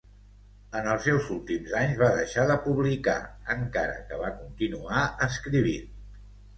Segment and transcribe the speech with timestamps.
[0.79, 3.17] En els seus últims anys va deixar de publicar,
[3.59, 5.99] encara que va continuar escrivint.